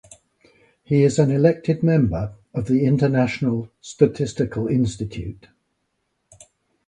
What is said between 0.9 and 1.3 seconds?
is an